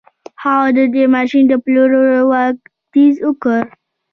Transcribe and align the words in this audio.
هغه 0.43 0.67
د 0.77 0.79
دې 0.93 1.03
ماشين 1.15 1.43
د 1.47 1.53
پلورلو 1.63 2.19
وړانديز 2.29 3.15
وکړ. 3.27 3.61